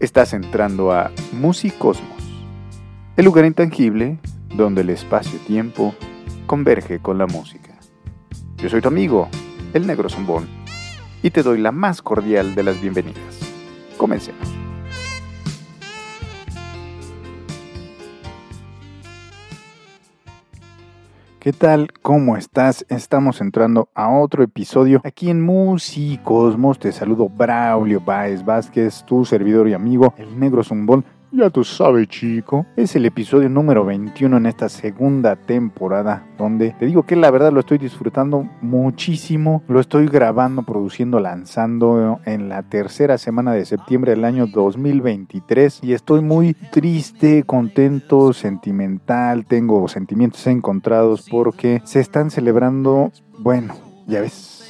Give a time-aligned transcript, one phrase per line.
[0.00, 2.22] Estás entrando a Musicosmos,
[3.18, 4.18] el lugar intangible
[4.48, 5.94] donde el espacio-tiempo
[6.46, 7.78] converge con la música.
[8.56, 9.28] Yo soy tu amigo,
[9.74, 10.48] el negro zumbón,
[11.22, 13.40] y te doy la más cordial de las bienvenidas.
[13.98, 14.59] Comencemos.
[21.40, 21.88] ¿Qué tal?
[22.02, 22.84] ¿Cómo estás?
[22.90, 26.78] Estamos entrando a otro episodio aquí en Musicosmos.
[26.78, 31.02] Te saludo Braulio Baez Vázquez, tu servidor y amigo, el negro zumbón
[31.32, 32.66] ya tú sabes, chico.
[32.76, 37.52] Es el episodio número 21 en esta segunda temporada, donde te digo que la verdad
[37.52, 39.62] lo estoy disfrutando muchísimo.
[39.68, 45.80] Lo estoy grabando, produciendo, lanzando en la tercera semana de septiembre del año 2023.
[45.82, 49.46] Y estoy muy triste, contento, sentimental.
[49.46, 53.74] Tengo sentimientos encontrados porque se están celebrando, bueno,
[54.06, 54.60] ya ves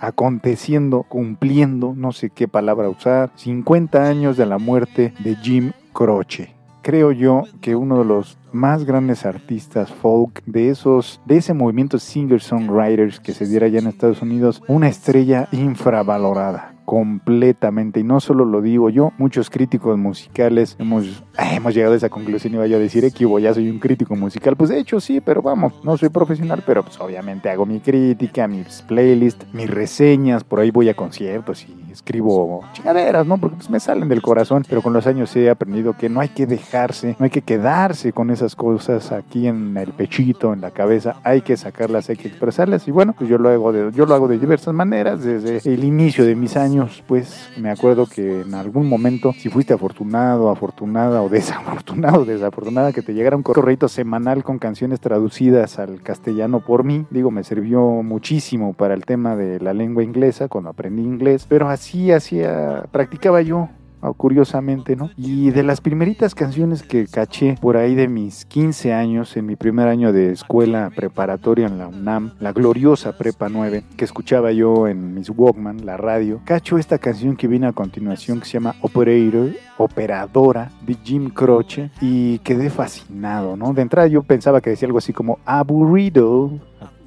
[0.00, 6.54] aconteciendo, cumpliendo, no sé qué palabra usar, 50 años de la muerte de Jim Croce.
[6.82, 11.98] Creo yo que uno de los más grandes artistas folk de esos de ese movimiento
[11.98, 18.00] singer songwriters que se diera ya en Estados Unidos, una estrella infravalorada completamente.
[18.00, 22.54] Y no solo lo digo yo, muchos críticos musicales hemos, hemos llegado a esa conclusión.
[22.54, 24.56] Iba yo a decir, equivo, ya soy un crítico musical.
[24.56, 28.48] Pues de hecho sí, pero vamos, no soy profesional, pero pues obviamente hago mi crítica,
[28.48, 33.36] mis playlists, mis reseñas, por ahí voy a conciertos y escribo chingaderas, ¿no?
[33.36, 36.30] Porque pues, me salen del corazón, pero con los años he aprendido que no hay
[36.30, 40.70] que dejarse, no hay que quedarse con esas cosas aquí en el pechito, en la
[40.70, 44.06] cabeza, hay que sacarlas, hay que expresarlas y bueno, pues yo lo hago de, yo
[44.06, 48.42] lo hago de diversas maneras, desde el inicio de mis años pues me acuerdo que
[48.42, 53.88] en algún momento, si fuiste afortunado, afortunada o desafortunado, desafortunada, que te llegara un correo
[53.88, 59.36] semanal con canciones traducidas al castellano por mí, digo, me sirvió muchísimo para el tema
[59.36, 63.68] de la lengua inglesa cuando aprendí inglés, pero así hacía, practicaba yo
[64.16, 65.10] curiosamente, ¿no?
[65.16, 69.56] Y de las primeritas canciones que caché por ahí de mis 15 años, en mi
[69.56, 74.88] primer año de escuela preparatoria en la UNAM, la gloriosa Prepa 9, que escuchaba yo
[74.88, 78.76] en mis Walkman, la radio, cacho esta canción que viene a continuación que se llama
[78.82, 83.72] Operator, Operadora, de Jim Croce, y quedé fascinado, ¿no?
[83.72, 86.50] De entrada yo pensaba que decía algo así como aburrido,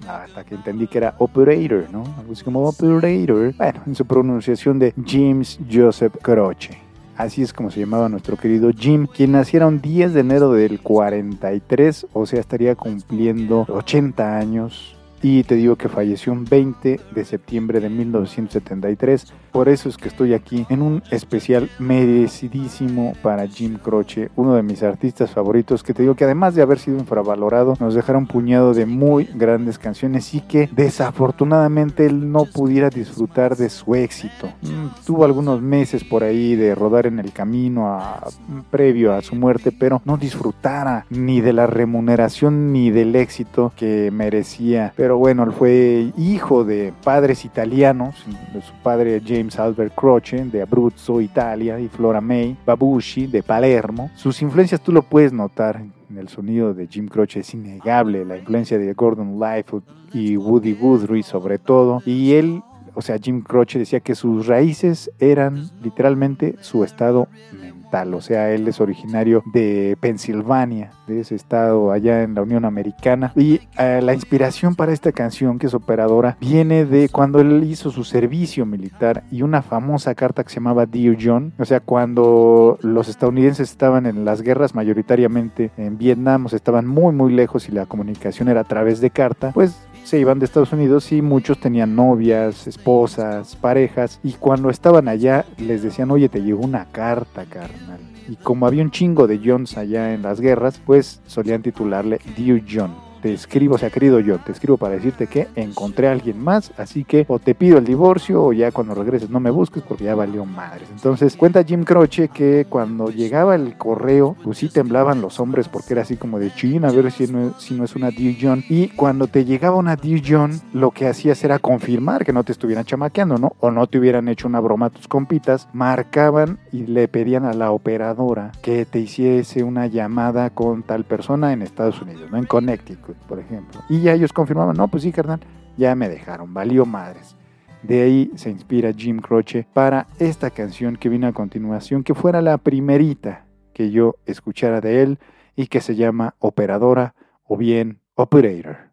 [0.08, 2.04] hasta que entendí que era operator, ¿no?
[2.18, 3.54] Algo así como operator.
[3.58, 6.78] Bueno, en su pronunciación de James Joseph Croce.
[7.18, 10.80] Así es como se llamaba nuestro querido Jim, quien naciera un 10 de enero del
[10.80, 17.26] 43, o sea, estaría cumpliendo 80 años y te digo que falleció un 20 de
[17.26, 19.34] septiembre de 1973.
[19.52, 24.64] Por eso es que estoy aquí en un especial merecidísimo para Jim Croce, uno de
[24.64, 28.28] mis artistas favoritos, que te digo que además de haber sido infravalorado, nos dejara un
[28.28, 34.48] puñado de muy grandes canciones y que desafortunadamente él no pudiera disfrutar de su éxito.
[34.62, 38.28] Mm, tuvo algunos meses por ahí de rodar en el camino a,
[38.70, 44.12] previo a su muerte, pero no disfrutara ni de la remuneración ni del éxito que
[44.12, 44.94] merecía.
[44.96, 48.16] Pero pero bueno, él fue hijo de padres italianos,
[48.54, 54.10] de su padre James Albert Croce de Abruzzo, Italia, y Flora May Babushi de Palermo.
[54.16, 58.38] Sus influencias tú lo puedes notar en el sonido de Jim Croce, es innegable, la
[58.38, 59.84] influencia de Gordon Lightfoot
[60.14, 65.12] y Woody Guthrie sobre todo, y él o sea, Jim Croce decía que sus raíces
[65.20, 71.92] eran literalmente su estado mental o sea, él es originario de Pensilvania, de ese estado
[71.92, 73.34] allá en la Unión Americana.
[73.36, 77.92] Y eh, la inspiración para esta canción, que es operadora, viene de cuando él hizo
[77.92, 82.78] su servicio militar y una famosa carta que se llamaba Dear John, o sea, cuando
[82.82, 87.68] los estadounidenses estaban en las guerras mayoritariamente en Vietnam, o sea, estaban muy, muy lejos
[87.68, 91.22] y la comunicación era a través de carta, pues se iban de Estados Unidos y
[91.22, 96.86] muchos tenían novias, esposas, parejas y cuando estaban allá les decían, oye, te llegó una
[96.86, 98.00] carta, carnal.
[98.28, 102.62] Y como había un chingo de Johns allá en las guerras, pues solían titularle Dear
[102.70, 106.40] John te escribo, o sea, querido yo, te escribo para decirte que encontré a alguien
[106.44, 109.84] más, así que o te pido el divorcio o ya cuando regreses no me busques
[109.84, 110.90] porque ya valió madres.
[110.92, 115.94] Entonces cuenta Jim Croce que cuando llegaba el correo, pues sí temblaban los hombres porque
[115.94, 118.60] era así como de chin, a ver si no, si no es una Dear.
[118.70, 122.86] Y cuando te llegaba una Dear lo que hacías era confirmar que no te estuvieran
[122.86, 123.56] chamaqueando, ¿no?
[123.60, 127.54] O no te hubieran hecho una broma a tus compitas, marcaban y le pedían a
[127.54, 132.38] la operadora que te hiciese una llamada con tal persona en Estados Unidos, ¿no?
[132.38, 133.82] En Connecticut por ejemplo.
[133.90, 135.40] Y ya ellos confirmaban, no, pues sí, carnal,
[135.78, 137.36] ya me dejaron, valió madres.
[137.84, 142.42] De ahí se inspira Jim Croce para esta canción que viene a continuación, que fuera
[142.42, 145.20] la primerita que yo escuchara de él
[145.56, 148.91] y que se llama Operadora o bien Operator.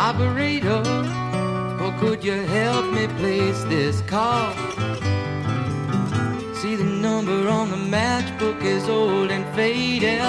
[0.00, 0.84] Operator,
[1.82, 4.52] or could you help me place this call?
[6.54, 10.22] See the number on the matchbook is old and faded.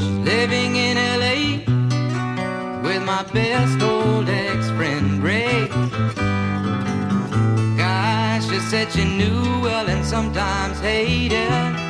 [0.00, 1.62] She's living in LA
[2.82, 5.68] with my best old ex-friend Ray.
[7.78, 11.85] Gosh, she said she knew well and sometimes hated.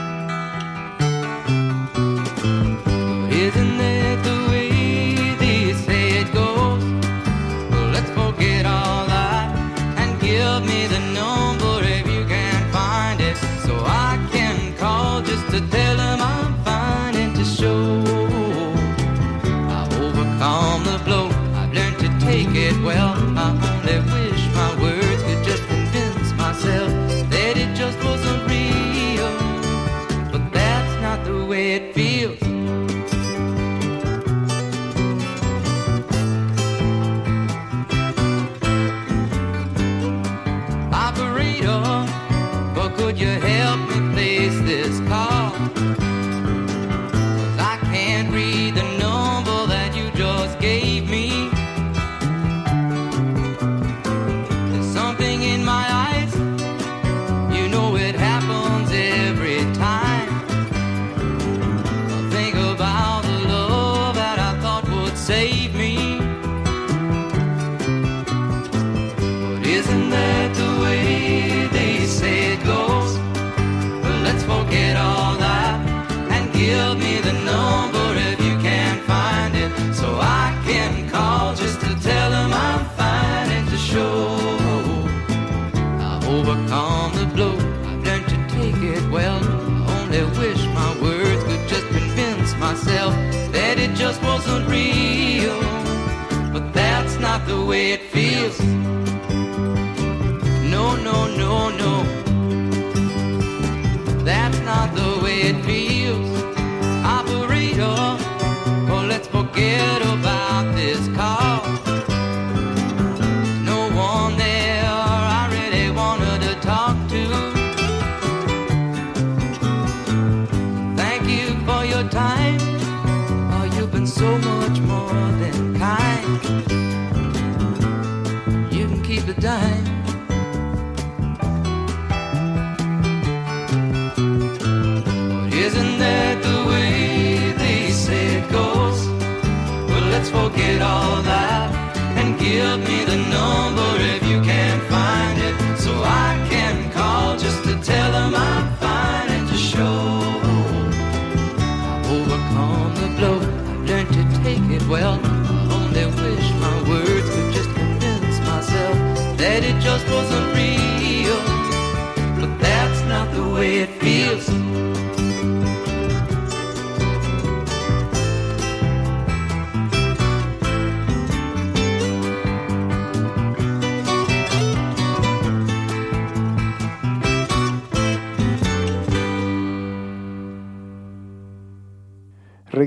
[140.31, 141.46] Forget all that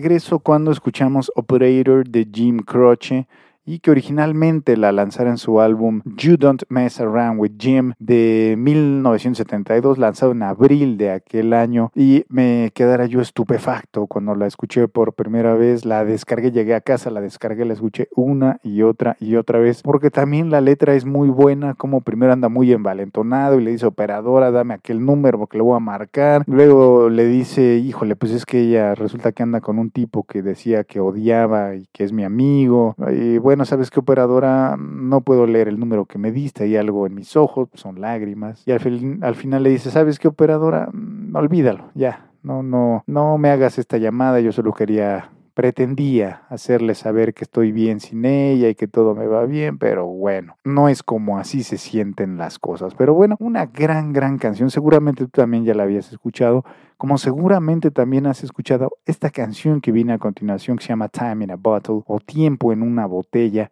[0.09, 3.27] Regreso cuando escuchamos Operator de Jim Croce
[3.69, 8.55] y que originalmente la lanzara en su álbum You Don't Mess Around with Jim de
[8.57, 11.91] 1972, lanzado en abril de aquel año.
[11.93, 16.81] Y me quedara yo estupefacto cuando la escuché por primera vez, la descargué, llegué a
[16.81, 20.95] casa, la descargué, la escuché una y otra y otra vez, porque también la letra
[20.95, 25.37] es muy buena, como primero anda muy envalentonado y le dice operadora, dame aquel número
[25.37, 29.43] porque lo voy a marcar, luego le dice, híjole, pues es que ella resulta que
[29.43, 33.58] anda con un tipo que decía que odiaba y que es mi amigo, y bueno,
[33.65, 34.77] ¿sabes qué operadora?
[34.77, 38.63] No puedo leer el número que me diste, hay algo en mis ojos, son lágrimas.
[38.65, 40.89] Y al, al final le dice, ¿sabes qué operadora?
[40.91, 46.95] Mm, Olvídalo, ya, no, no, no me hagas esta llamada, yo solo quería pretendía hacerle
[46.95, 50.87] saber que estoy bien sin ella y que todo me va bien, pero bueno, no
[50.87, 52.95] es como así se sienten las cosas.
[52.95, 56.63] Pero bueno, una gran, gran canción, seguramente tú también ya la habías escuchado,
[56.95, 61.43] como seguramente también has escuchado esta canción que viene a continuación que se llama Time
[61.43, 63.69] in a Bottle o Tiempo en una botella,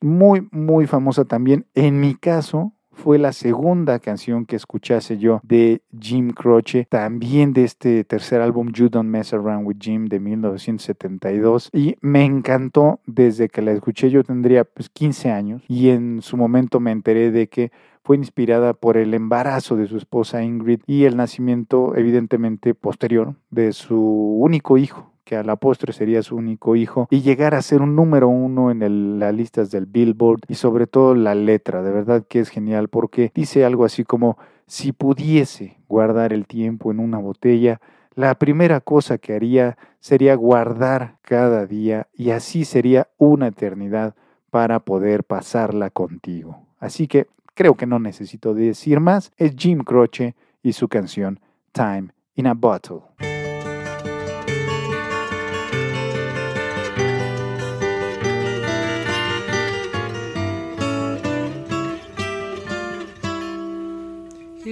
[0.00, 1.66] muy, muy famosa también.
[1.74, 7.64] En mi caso, fue la segunda canción que escuchase yo de Jim Croce, también de
[7.64, 13.48] este tercer álbum You Don't Mess Around with Jim de 1972 y me encantó desde
[13.48, 17.48] que la escuché yo tendría pues 15 años y en su momento me enteré de
[17.48, 17.70] que
[18.02, 23.72] fue inspirada por el embarazo de su esposa Ingrid y el nacimiento evidentemente posterior de
[23.72, 27.82] su único hijo que a la postre sería su único hijo, y llegar a ser
[27.82, 32.24] un número uno en las listas del Billboard y sobre todo la letra, de verdad
[32.26, 37.18] que es genial porque dice algo así como, si pudiese guardar el tiempo en una
[37.18, 37.80] botella,
[38.14, 44.14] la primera cosa que haría sería guardar cada día y así sería una eternidad
[44.50, 46.62] para poder pasarla contigo.
[46.78, 51.40] Así que creo que no necesito decir más, es Jim Croce y su canción
[51.72, 53.00] Time in a Bottle.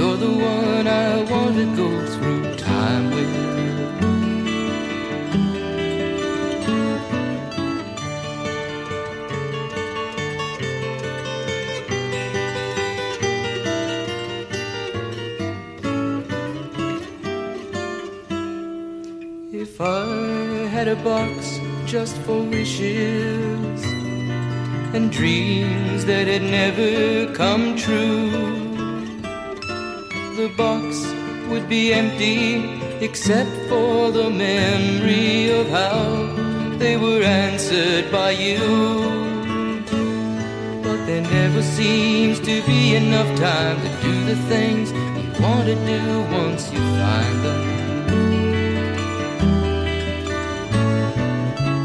[0.00, 3.32] you're the one I want to go through time with.
[19.52, 20.06] If I
[20.76, 23.80] had a box just for wishes
[24.94, 28.59] and dreams that had never come true,
[30.40, 31.04] the box
[31.50, 32.64] would be empty
[33.04, 36.00] except for the memory of how
[36.78, 38.58] they were answered by you.
[40.82, 45.76] But there never seems to be enough time to do the things you want to
[45.92, 46.02] do
[46.42, 47.62] once you find them.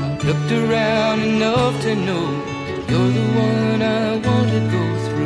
[0.06, 2.28] I've looked around enough to know
[2.68, 5.25] that you're the one I want to go through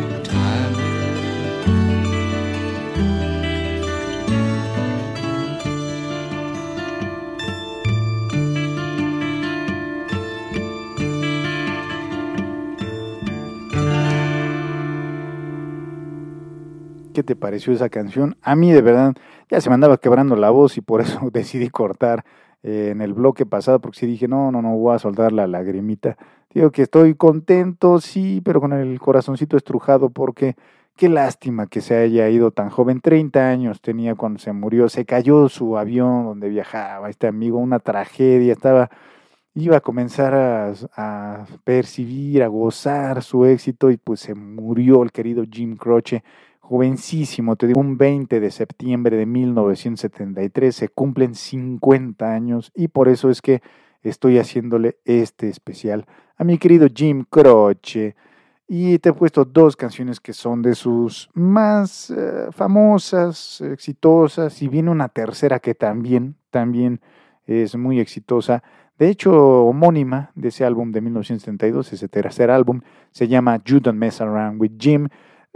[17.20, 18.38] ¿Qué te pareció esa canción?
[18.42, 19.14] A mí de verdad
[19.50, 22.24] ya se me andaba quebrando la voz y por eso decidí cortar
[22.64, 25.46] eh, en el bloque pasado porque sí dije, no, no, no, voy a soltar la
[25.46, 26.18] lagrimita.
[26.54, 30.56] Digo que estoy contento, sí, pero con el corazoncito estrujado porque
[30.96, 33.02] qué lástima que se haya ido tan joven.
[33.02, 37.80] 30 años tenía cuando se murió, se cayó su avión donde viajaba este amigo, una
[37.80, 38.90] tragedia, estaba
[39.56, 45.12] iba a comenzar a, a, percibir, a gozar su éxito y pues se murió el
[45.12, 46.24] querido Jim Croce,
[46.70, 53.10] jovencísimo, te digo, un 20 de septiembre de 1973, se cumplen 50 años y por
[53.10, 53.64] eso es que
[54.04, 56.06] estoy haciéndole este especial
[56.38, 58.16] a mi querido Jim Croce.
[58.68, 64.68] Y te he puesto dos canciones que son de sus más eh, famosas, exitosas, y
[64.68, 67.02] viene una tercera que también, también
[67.48, 68.62] es muy exitosa.
[69.00, 69.32] De hecho,
[69.66, 74.62] homónima de ese álbum de 1972, ese tercer álbum, se llama You Don't Mess Around
[74.62, 75.08] with Jim.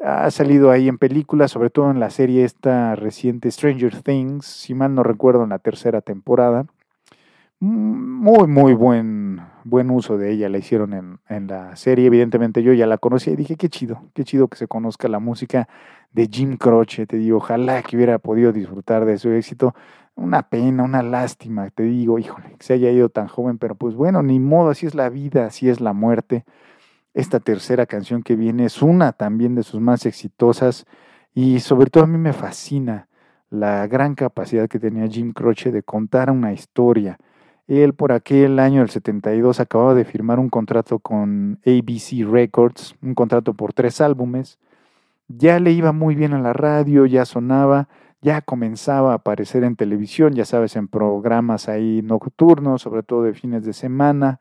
[0.02, 4.74] Ha salido ahí en películas, sobre todo en la serie esta reciente Stranger Things, si
[4.74, 6.66] mal no recuerdo, en la tercera temporada.
[7.60, 12.08] Muy, muy buen, buen uso de ella la hicieron en, en la serie.
[12.08, 15.20] Evidentemente yo ya la conocía y dije, qué chido, qué chido que se conozca la
[15.20, 15.70] música
[16.12, 17.08] de Jim Croce.
[17.08, 19.74] Te digo, ojalá que hubiera podido disfrutar de su éxito.
[20.16, 23.96] Una pena, una lástima, te digo, híjole, que se haya ido tan joven, pero pues
[23.96, 26.44] bueno, ni modo, así es la vida, así es la muerte.
[27.14, 30.86] Esta tercera canción que viene es una también de sus más exitosas
[31.34, 33.08] y sobre todo a mí me fascina
[33.50, 37.20] la gran capacidad que tenía Jim Croce de contar una historia.
[37.68, 43.14] Él por aquel año del 72 acababa de firmar un contrato con ABC Records, un
[43.14, 44.58] contrato por tres álbumes.
[45.28, 47.88] Ya le iba muy bien a la radio, ya sonaba,
[48.22, 53.34] ya comenzaba a aparecer en televisión, ya sabes, en programas ahí nocturnos, sobre todo de
[53.34, 54.40] fines de semana.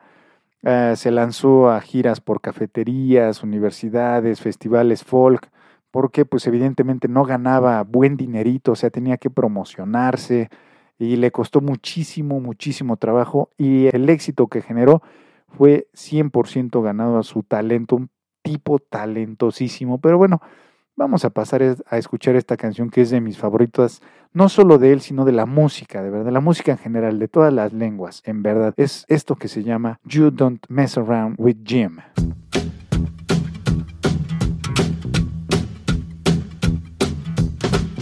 [0.63, 5.51] Uh, se lanzó a giras por cafeterías, universidades, festivales folk,
[5.91, 10.51] porque pues evidentemente no ganaba buen dinerito, o sea, tenía que promocionarse
[10.99, 15.03] y le costó muchísimo, muchísimo trabajo y el éxito que generó
[15.49, 18.11] fue 100% ganado a su talento, un
[18.43, 20.01] tipo talentosísimo.
[20.01, 20.41] Pero bueno,
[21.03, 24.01] vamos a pasar a escuchar esta canción que es de mis favoritas,
[24.33, 27.27] no solo de él, sino de la música, de verdad, la música en general, de
[27.27, 28.73] todas las lenguas, en verdad.
[28.77, 31.99] Es esto que se llama You Don't Mess Around with Jim.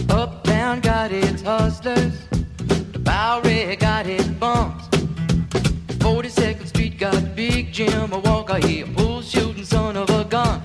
[0.09, 2.27] Uptown got its hustlers,
[2.93, 4.87] the Bowery got its bums.
[5.97, 10.61] 42nd Street got Big Jim, a walker, he a bull shooting son of a gun.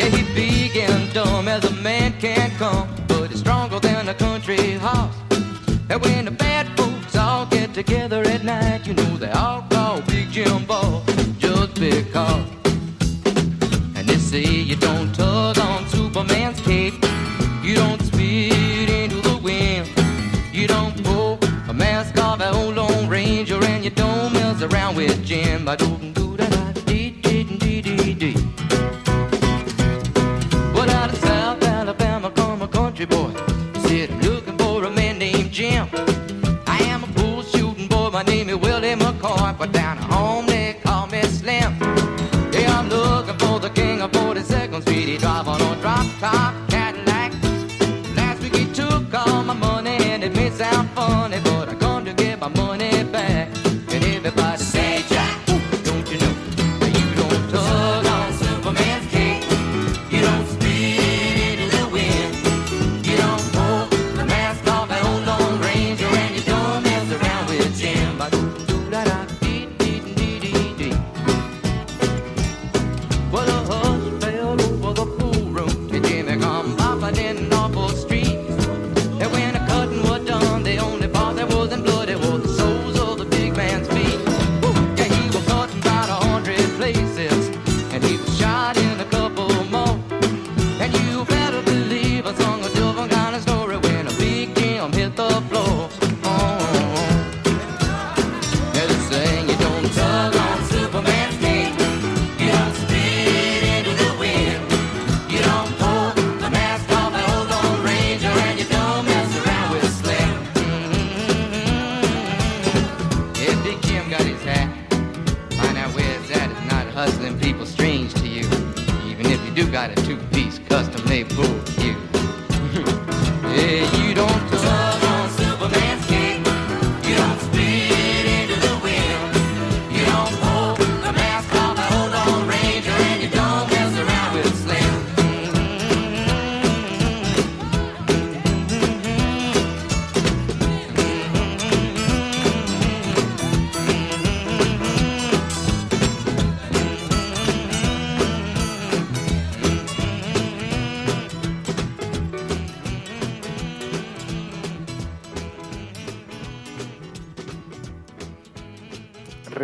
[0.00, 4.14] Yeah, he big and dumb as a man can come, but he's stronger than a
[4.14, 5.14] country horse.
[5.90, 10.00] And when the bad folks all get together at night, you know they all call
[10.00, 11.02] Big Jim Ball
[11.38, 12.46] just because.
[13.94, 16.94] And they say you don't tug on Superman's cape.
[17.62, 19.86] You don't spit into the wind.
[20.50, 21.38] You don't pull
[21.68, 23.62] a mask off an old Lone Ranger.
[23.62, 25.66] And you don't mess around with Jim.
[25.66, 25.99] Ba doo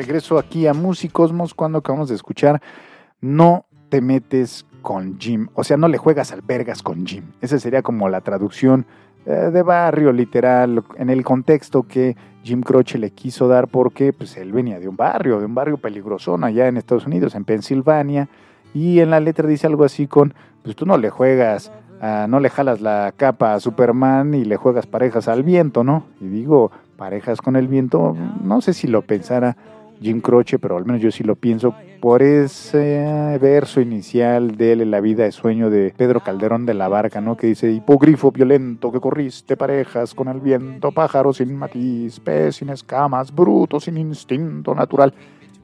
[0.06, 2.62] Regreso aquí a Musicosmos cuando acabamos de escuchar
[3.20, 5.48] No te metes con Jim.
[5.54, 7.24] O sea, no le juegas al vergas con Jim.
[7.40, 8.86] Esa sería como la traducción
[9.26, 14.36] eh, de barrio, literal, en el contexto que Jim Croce le quiso dar porque pues,
[14.36, 18.28] él venía de un barrio, de un barrio peligrosón allá en Estados Unidos, en Pensilvania.
[18.74, 21.72] Y en la letra dice algo así con, pues tú no le juegas,
[22.28, 26.04] no le jalas la capa a Superman y le juegas parejas al viento, ¿no?
[26.20, 28.14] Y digo, parejas con el viento,
[28.44, 29.56] no sé si lo pensara
[30.00, 35.00] Jim Croce, pero al menos yo sí lo pienso por ese verso inicial de la
[35.00, 37.36] vida de sueño de Pedro Calderón de la Barca, ¿no?
[37.36, 42.68] Que dice, hipogrifo violento que corriste parejas con el viento, pájaro sin matiz, pez sin
[42.68, 45.14] escamas, bruto sin instinto natural,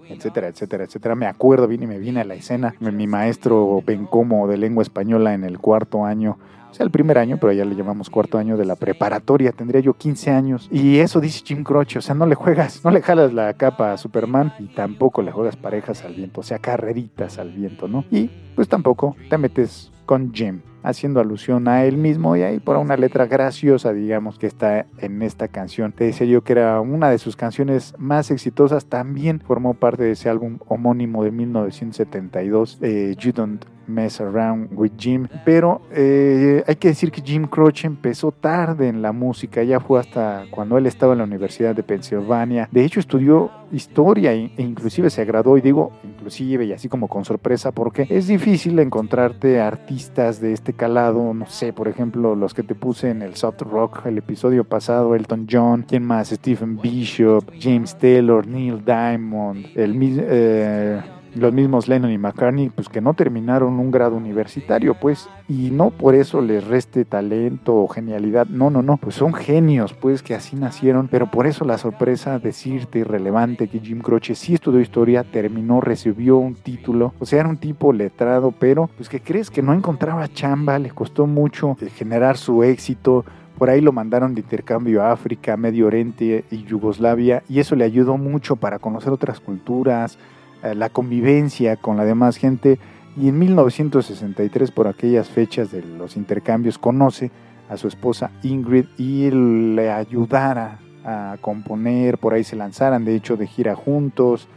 [0.08, 1.14] etcétera, etcétera, etcétera.
[1.14, 5.34] Me acuerdo bien y me viene a la escena mi maestro Bencomo de lengua española
[5.34, 6.38] en el cuarto año
[6.72, 9.82] o sea, el primer año, pero ya le llamamos cuarto año de la preparatoria, tendría
[9.82, 10.68] yo 15 años.
[10.72, 13.92] Y eso dice Jim Croce, o sea, no le juegas, no le jalas la capa
[13.92, 18.06] a Superman y tampoco le juegas parejas al viento, o sea, carreritas al viento, ¿no?
[18.10, 22.76] Y pues tampoco te metes con Jim, haciendo alusión a él mismo y ahí por
[22.78, 25.92] una letra graciosa, digamos, que está en esta canción.
[25.92, 30.12] Te decía yo que era una de sus canciones más exitosas, también formó parte de
[30.12, 35.28] ese álbum homónimo de 1972, eh, You Don't Mess Around with Jim.
[35.44, 40.00] Pero eh, hay que decir que Jim Croce empezó tarde en la música, ya fue
[40.00, 42.68] hasta cuando él estaba en la Universidad de Pensilvania.
[42.70, 47.24] De hecho, estudió historia e inclusive se agradó, y digo inclusive y así como con
[47.24, 52.62] sorpresa, porque es difícil encontrarte artistas de este calado, no sé, por ejemplo, los que
[52.62, 56.28] te puse en el soft rock el episodio pasado, Elton John, ¿quién más?
[56.28, 60.22] Stephen Bishop, James Taylor, Neil Diamond, el mismo...
[60.26, 61.00] Eh,
[61.34, 65.90] los mismos Lennon y McCartney, pues que no terminaron un grado universitario, pues, y no
[65.90, 70.34] por eso les reste talento o genialidad, no, no, no, pues son genios, pues, que
[70.34, 75.24] así nacieron, pero por eso la sorpresa decirte irrelevante que Jim Croce sí estudió historia,
[75.24, 79.62] terminó, recibió un título, o sea, era un tipo letrado, pero, pues, que crees que
[79.62, 83.24] no encontraba chamba, le costó mucho generar su éxito,
[83.58, 87.84] por ahí lo mandaron de intercambio a África, Medio Oriente y Yugoslavia, y eso le
[87.84, 90.18] ayudó mucho para conocer otras culturas, eh,
[90.62, 92.78] la convivencia con la demás gente.
[93.16, 97.30] Y en 1963 por aquellas fechas de los intercambios conoce
[97.68, 103.36] a su esposa Ingrid y le ayudara a componer, por ahí se lanzaran de hecho
[103.36, 104.48] de gira juntos,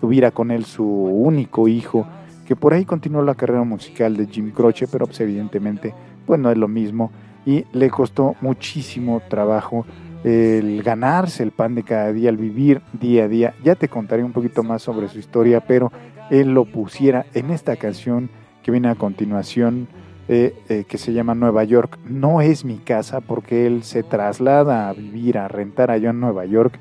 [0.00, 2.06] tuviera con él su único hijo,
[2.46, 5.94] que por ahí continuó la carrera musical de Jim Croce, pero pues evidentemente
[6.26, 7.10] pues no es lo mismo.
[7.44, 9.84] Y le costó muchísimo trabajo
[10.24, 13.54] el ganarse el pan de cada día, el vivir día a día.
[13.64, 15.92] Ya te contaré un poquito más sobre su historia, pero
[16.30, 18.30] él lo pusiera en esta canción
[18.62, 19.88] que viene a continuación,
[20.28, 21.98] eh, eh, que se llama Nueva York.
[22.04, 26.44] No es mi casa porque él se traslada a vivir, a rentar allá en Nueva
[26.46, 26.78] York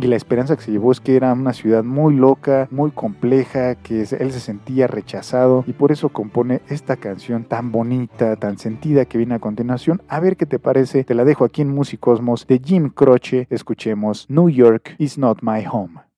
[0.00, 3.74] y la esperanza que se llevó es que era una ciudad muy loca, muy compleja,
[3.74, 9.04] que él se sentía rechazado y por eso compone esta canción tan bonita, tan sentida
[9.04, 10.02] que viene a continuación.
[10.08, 13.46] A ver qué te parece, te la dejo aquí en Musicosmos de Jim Croce.
[13.50, 16.09] Escuchemos New York is not my home.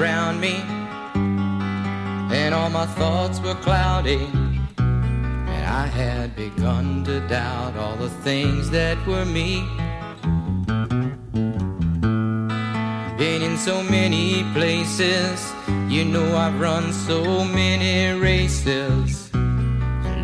[0.00, 0.54] Spinning round me,
[2.34, 4.28] and all my thoughts were cloudy.
[4.78, 9.66] And I had begun to doubt all the things that were me.
[13.18, 15.52] Been in so many places,
[15.88, 19.19] you know I've run so many races.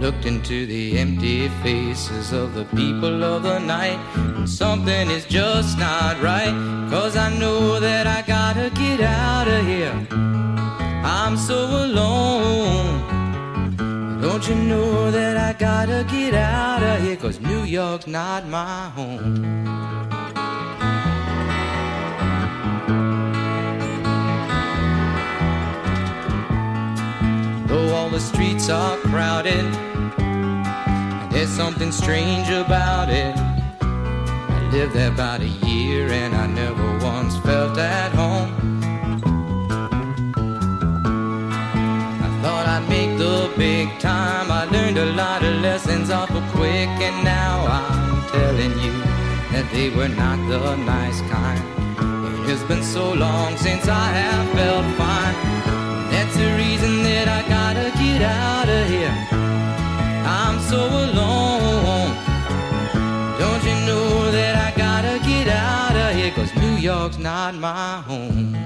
[0.01, 3.99] Looked into the empty faces of the people of the night.
[4.15, 6.53] And something is just not right,
[6.91, 10.07] cause I know that I gotta get out of here.
[11.03, 13.17] I'm so alone.
[14.21, 17.17] Don't you know that I gotta get out of here?
[17.17, 19.65] Cause New York's not my home.
[27.67, 29.86] Though all the streets are crowded,
[31.37, 33.37] there's something strange about it.
[33.83, 38.51] I lived there about a year and I never once felt at home.
[42.27, 44.51] I thought I'd make the big time.
[44.51, 48.95] I learned a lot of lessons awful quick, and now I'm telling you
[49.53, 51.63] that they were not the nice kind.
[52.41, 55.37] It has been so long since I have felt fine.
[56.11, 59.36] That's the reason that I gotta get out of here.
[60.69, 62.13] So alone.
[63.39, 66.33] Don't you know that I gotta get out of here?
[66.33, 68.57] Cause New York's not my home.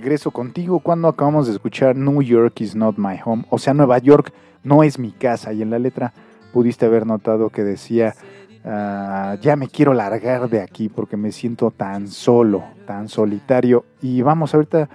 [0.00, 3.98] Regreso contigo cuando acabamos de escuchar New York is not my home, o sea, Nueva
[3.98, 4.32] York
[4.62, 5.52] no es mi casa.
[5.52, 6.14] Y en la letra
[6.54, 8.14] pudiste haber notado que decía,
[8.64, 13.84] ah, ya me quiero largar de aquí porque me siento tan solo, tan solitario.
[14.00, 14.88] Y vamos, ahorita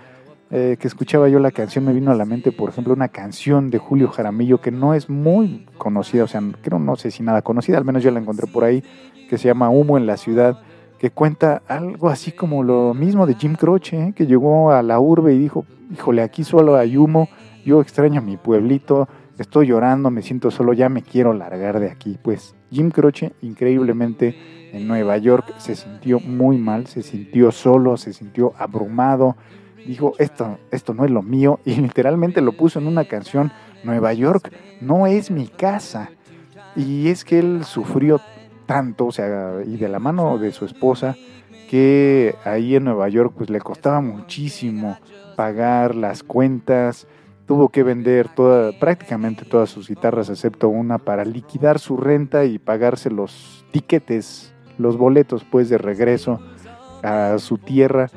[0.49, 3.69] eh, que escuchaba yo la canción me vino a la mente, por ejemplo, una canción
[3.69, 7.43] de Julio Jaramillo que no es muy conocida, o sea, creo no sé si nada
[7.43, 8.83] conocida, al menos yo la encontré por ahí,
[9.29, 10.59] que se llama Humo en la ciudad
[10.99, 14.13] que cuenta algo así como lo mismo de Jim Croce, ¿eh?
[14.15, 17.29] que llegó a la urbe y dijo, híjole, aquí solo hay humo,
[17.65, 22.17] yo extraño mi pueblito, estoy llorando, me siento solo, ya me quiero largar de aquí.
[22.21, 24.35] Pues Jim Croce, increíblemente,
[24.71, 29.35] en Nueva York se sintió muy mal, se sintió solo, se sintió abrumado,
[29.85, 33.51] dijo, esto, esto no es lo mío, y literalmente lo puso en una canción,
[33.83, 36.09] Nueva York no es mi casa.
[36.75, 38.19] Y es que él sufrió
[38.65, 41.15] tanto, o sea, y de la mano de su esposa,
[41.69, 44.97] que ahí en Nueva York pues le costaba muchísimo
[45.35, 47.07] pagar las cuentas,
[47.45, 52.59] tuvo que vender toda, prácticamente todas sus guitarras excepto una para liquidar su renta y
[52.59, 56.39] pagarse los tiquetes, los boletos pues de regreso
[57.03, 58.09] a su tierra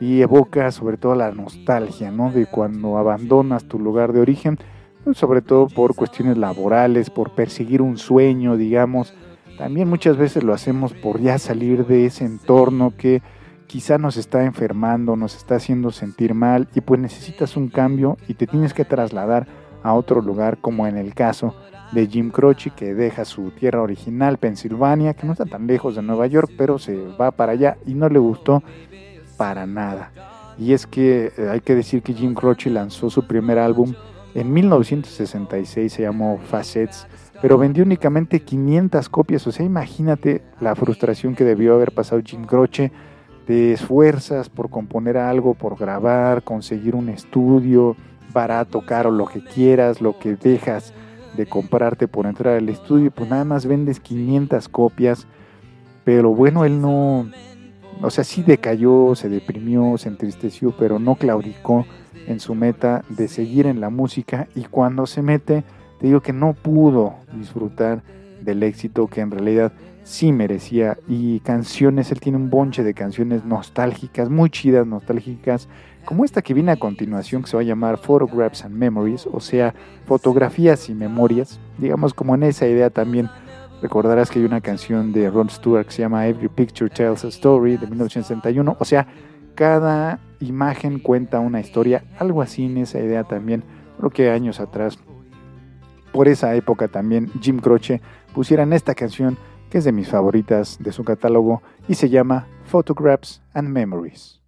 [0.00, 2.30] y evoca sobre todo la nostalgia, ¿no?
[2.30, 4.58] De cuando abandonas tu lugar de origen,
[5.04, 9.14] pues, sobre todo por cuestiones laborales, por perseguir un sueño, digamos,
[9.56, 13.22] también muchas veces lo hacemos por ya salir de ese entorno que
[13.66, 18.34] quizá nos está enfermando, nos está haciendo sentir mal y pues necesitas un cambio y
[18.34, 19.46] te tienes que trasladar
[19.82, 21.54] a otro lugar como en el caso
[21.92, 26.02] de Jim Croce que deja su tierra original, Pensilvania, que no está tan lejos de
[26.02, 28.62] Nueva York, pero se va para allá y no le gustó
[29.36, 30.12] para nada.
[30.58, 33.94] Y es que eh, hay que decir que Jim Croce lanzó su primer álbum
[34.34, 37.06] en 1966, se llamó Facets,
[37.42, 39.46] pero vendió únicamente 500 copias.
[39.46, 42.92] O sea, imagínate la frustración que debió haber pasado Jim Croce.
[43.46, 47.96] Te esfuerzas por componer algo, por grabar, conseguir un estudio
[48.32, 50.92] barato, caro, lo que quieras, lo que dejas
[51.36, 55.26] de comprarte por entrar al estudio, pues nada más vendes 500 copias.
[56.04, 57.30] Pero bueno, él no,
[58.02, 61.86] o sea, sí decayó, se deprimió, se entristeció, pero no claudicó
[62.26, 65.64] en su meta de seguir en la música y cuando se mete
[65.98, 68.02] te digo que no pudo disfrutar
[68.42, 69.72] del éxito que en realidad
[70.06, 70.96] sí merecía.
[71.08, 75.68] Y canciones, él tiene un bonche de canciones nostálgicas, muy chidas, nostálgicas,
[76.04, 79.40] como esta que viene a continuación, que se va a llamar Photographs and Memories, o
[79.40, 79.74] sea,
[80.06, 81.58] fotografías y memorias.
[81.78, 83.28] Digamos, como en esa idea también
[83.82, 87.28] recordarás que hay una canción de Ron Stewart que se llama Every Picture Tells a
[87.28, 89.06] Story de 1961, o sea,
[89.54, 93.64] cada imagen cuenta una historia, algo así en esa idea también,
[93.98, 94.98] creo que años atrás
[96.12, 98.00] por esa época también Jim Croce
[98.34, 99.38] pusieran esta canción
[99.70, 104.40] que es de mis favoritas de su catálogo y se llama Photographs and Memories.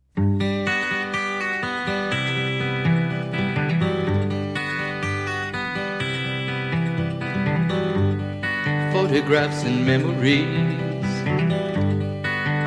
[8.92, 10.44] Photographs and memories.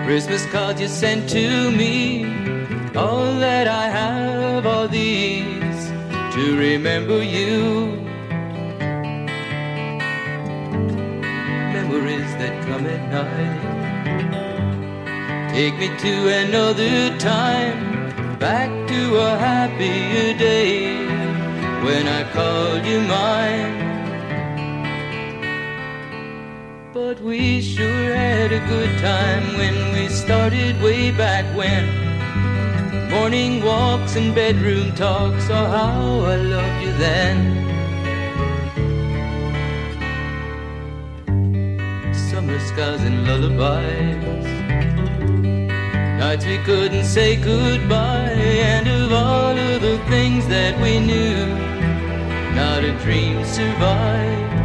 [0.06, 2.26] Christmas cards you sent to me.
[2.96, 5.92] All that I have are these
[6.34, 8.11] to remember you.
[11.92, 13.62] Memories that come at night.
[15.52, 20.96] Take me to another time, back to a happier day
[21.84, 23.90] when I called you mine.
[26.94, 31.86] But we sure had a good time when we started way back when.
[33.10, 37.81] Morning walks and bedroom talks, oh how I loved you then.
[42.42, 44.46] Summer skies and lullabies.
[46.20, 51.46] Nights we couldn't say goodbye, and of all of the things that we knew,
[52.56, 54.61] not a dream survived.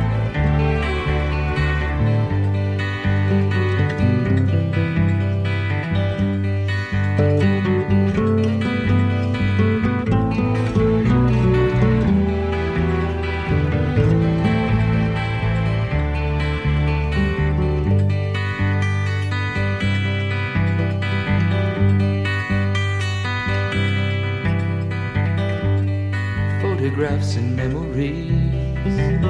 [27.96, 29.20] Memories.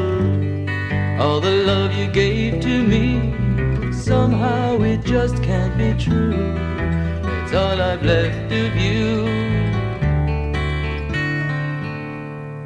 [1.20, 3.32] All the love you gave to me,
[3.92, 6.54] somehow it just can't be true.
[7.42, 9.24] It's all I've left of you.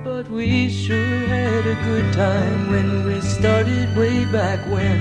[0.04, 4.98] But we sure had a good time when we started way back when.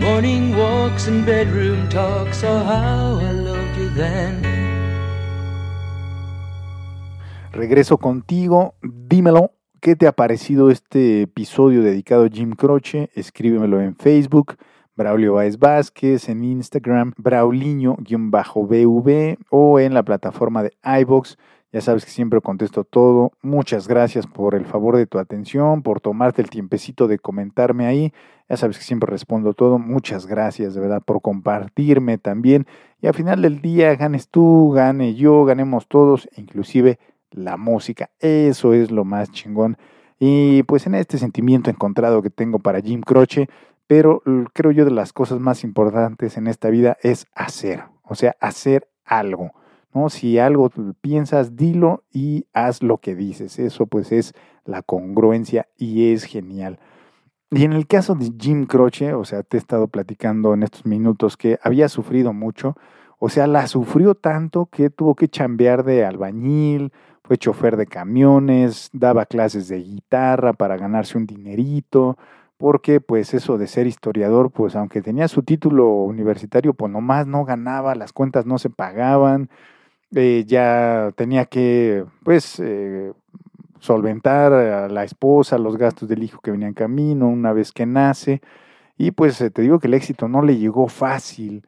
[0.00, 4.42] Morning walks and bedroom talks, oh how I loved you then.
[7.52, 13.10] Regreso contigo, dímelo, ¿qué te ha parecido este episodio dedicado a Jim Croce?
[13.14, 14.56] Escríbemelo en Facebook,
[14.94, 21.36] Braulio Baez Vázquez, en Instagram, Brauliño-BV o en la plataforma de iVox.
[21.72, 23.32] Ya sabes que siempre contesto todo.
[23.42, 28.12] Muchas gracias por el favor de tu atención, por tomarte el tiempecito de comentarme ahí.
[28.48, 29.78] Ya sabes que siempre respondo todo.
[29.78, 32.66] Muchas gracias, de verdad, por compartirme también.
[33.02, 36.98] Y al final del día, ganes tú, gane yo, ganemos todos, inclusive
[37.36, 38.10] la música.
[38.18, 39.76] Eso es lo más chingón.
[40.18, 43.48] Y pues en este sentimiento encontrado que tengo para Jim Croce,
[43.86, 44.22] pero
[44.52, 48.88] creo yo de las cosas más importantes en esta vida es hacer, o sea, hacer
[49.04, 49.52] algo.
[49.94, 50.08] ¿no?
[50.10, 50.70] Si algo
[51.00, 53.58] piensas, dilo y haz lo que dices.
[53.58, 56.78] Eso pues es la congruencia y es genial.
[57.50, 60.84] Y en el caso de Jim Croce, o sea, te he estado platicando en estos
[60.84, 62.76] minutos que había sufrido mucho,
[63.18, 66.92] o sea, la sufrió tanto que tuvo que chambear de albañil,
[67.26, 72.16] fue chofer de camiones, daba clases de guitarra para ganarse un dinerito,
[72.56, 77.44] porque pues eso de ser historiador, pues aunque tenía su título universitario, pues nomás no
[77.44, 79.50] ganaba, las cuentas no se pagaban,
[80.14, 83.12] eh, ya tenía que pues eh,
[83.80, 87.86] solventar a la esposa, los gastos del hijo que venía en camino una vez que
[87.86, 88.40] nace,
[88.96, 91.66] y pues te digo que el éxito no le llegó fácil.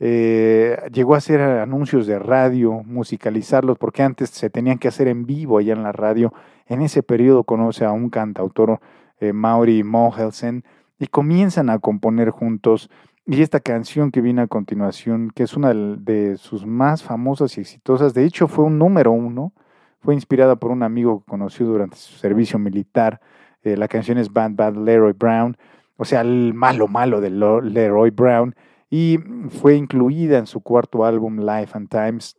[0.00, 5.26] Eh, llegó a hacer anuncios de radio, musicalizarlos, porque antes se tenían que hacer en
[5.26, 6.32] vivo allá en la radio.
[6.66, 8.80] En ese periodo conoce a un cantautor,
[9.20, 10.64] eh, Mauri Mohelsen,
[10.98, 12.90] y comienzan a componer juntos.
[13.26, 17.60] Y esta canción que viene a continuación, que es una de sus más famosas y
[17.60, 19.52] exitosas, de hecho fue un número uno,
[20.00, 23.20] fue inspirada por un amigo que conoció durante su servicio militar.
[23.62, 25.56] Eh, la canción es Bad Bad Leroy Brown,
[25.96, 28.54] o sea, el malo malo de Leroy Brown
[28.90, 29.18] y
[29.50, 32.36] fue incluida en su cuarto álbum Life and Times.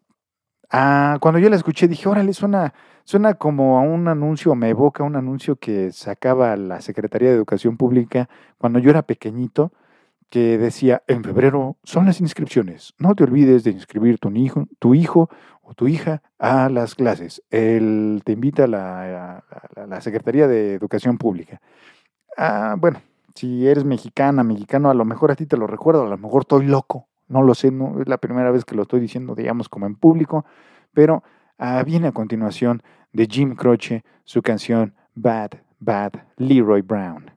[0.72, 5.04] Ah, cuando yo la escuché dije, órale, suena, suena como a un anuncio, me evoca
[5.04, 9.72] un anuncio que sacaba la Secretaría de Educación Pública cuando yo era pequeñito,
[10.30, 14.94] que decía, en febrero son las inscripciones, no te olvides de inscribir tu hijo, tu
[14.94, 15.28] hijo
[15.64, 17.42] o tu hija a las clases.
[17.50, 19.44] Él te invita a la,
[19.76, 21.62] a la Secretaría de Educación Pública.
[22.38, 23.02] Ah, bueno,
[23.40, 26.42] si eres mexicana, mexicano, a lo mejor a ti te lo recuerdo, a lo mejor
[26.42, 29.70] estoy loco, no lo sé, no es la primera vez que lo estoy diciendo, digamos,
[29.70, 30.44] como en público,
[30.94, 31.24] pero
[31.58, 37.32] ah, viene a continuación de Jim Croce su canción Bad, Bad Leroy Brown.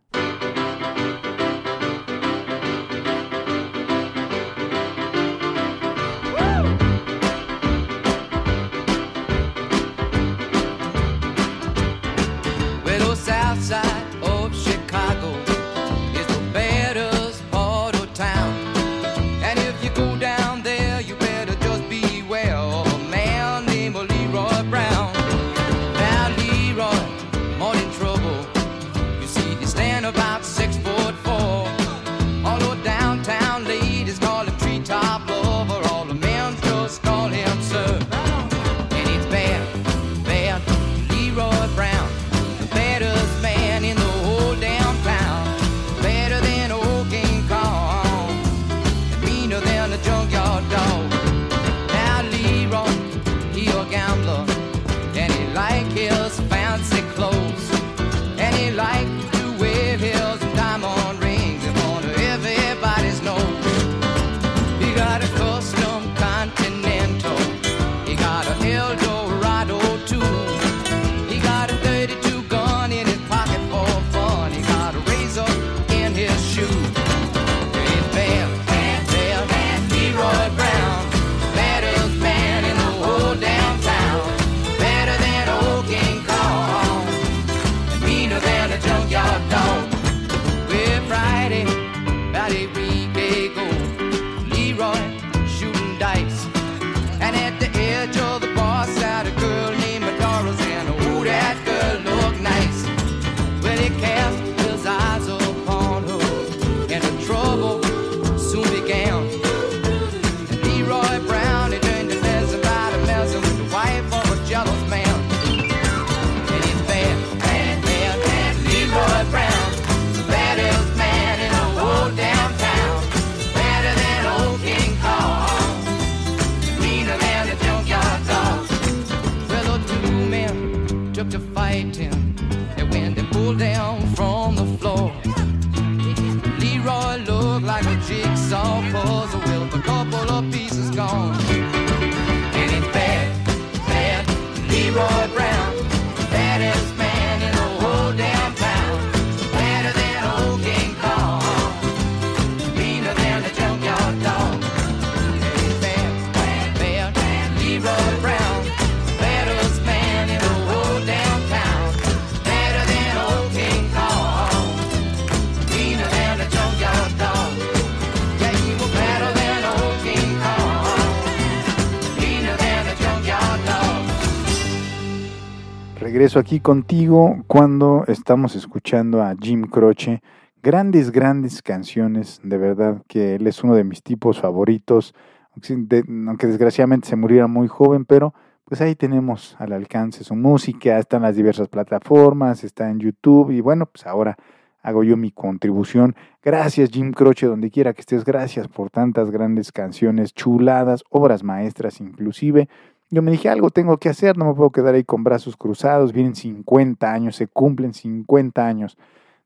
[176.34, 180.22] Aquí contigo cuando estamos escuchando a Jim Croce.
[180.62, 185.14] Grandes, grandes canciones, de verdad que él es uno de mis tipos favoritos,
[185.54, 188.32] aunque desgraciadamente se muriera muy joven, pero
[188.64, 193.50] pues ahí tenemos al alcance su música, está en las diversas plataformas, está en YouTube
[193.50, 194.38] y bueno, pues ahora
[194.82, 196.16] hago yo mi contribución.
[196.42, 202.00] Gracias Jim Croce, donde quiera que estés, gracias por tantas grandes canciones, chuladas, obras maestras
[202.00, 202.70] inclusive.
[203.12, 206.14] Yo me dije, algo tengo que hacer, no me puedo quedar ahí con brazos cruzados,
[206.14, 208.96] vienen 50 años, se cumplen 50 años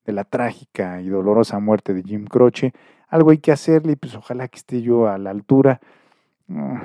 [0.04, 2.72] de la trágica y dolorosa muerte de Jim Croce.
[3.08, 5.80] Algo hay que hacerle y pues ojalá que esté yo a la altura.
[6.46, 6.76] Mm,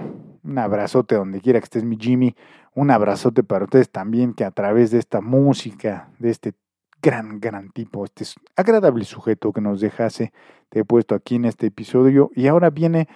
[0.44, 2.36] un abrazote donde quiera que estés mi Jimmy.
[2.74, 6.54] Un abrazote para ustedes también que a través de esta música, de este
[7.00, 8.26] gran, gran tipo, este
[8.56, 10.34] agradable sujeto que nos dejase,
[10.70, 12.32] te he puesto aquí en este episodio.
[12.34, 13.08] Y ahora viene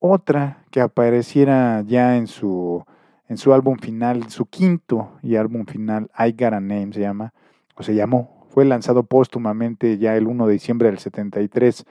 [0.00, 2.84] otra que apareciera ya en su
[3.28, 7.32] en su álbum final, su quinto y álbum final, I Got a Name se llama,
[7.74, 11.84] o se llamó, fue lanzado póstumamente ya el 1 de diciembre del 73,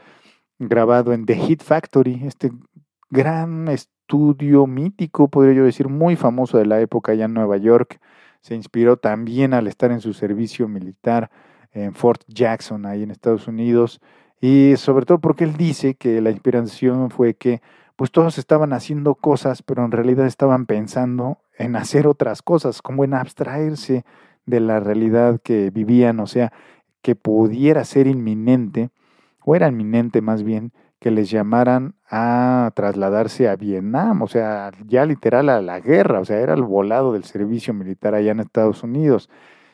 [0.60, 2.52] grabado en The Hit Factory, este
[3.10, 8.00] gran estudio mítico, podría yo decir, muy famoso de la época ya en Nueva York.
[8.42, 11.32] Se inspiró también al estar en su servicio militar
[11.72, 14.00] en Fort Jackson, ahí en Estados Unidos,
[14.40, 17.62] y sobre todo porque él dice que la inspiración fue que
[17.96, 23.04] pues todos estaban haciendo cosas, pero en realidad estaban pensando en hacer otras cosas, como
[23.04, 24.06] en abstraerse
[24.46, 26.52] de la realidad que vivían, o sea,
[27.02, 28.90] que pudiera ser inminente,
[29.44, 35.06] o era inminente más bien, que les llamaran a trasladarse a Vietnam, o sea, ya
[35.06, 38.84] literal a la guerra, o sea, era el volado del servicio militar allá en Estados
[38.84, 39.30] Unidos.